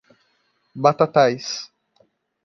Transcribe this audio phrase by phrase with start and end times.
[0.83, 1.69] Batatais